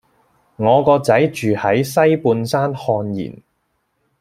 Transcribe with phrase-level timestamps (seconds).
[0.55, 3.37] 我個仔住喺西半山瀚然